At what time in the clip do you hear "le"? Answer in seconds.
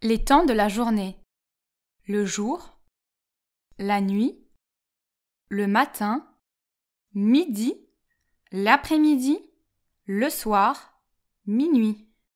2.06-2.24, 5.48-5.66, 10.04-10.30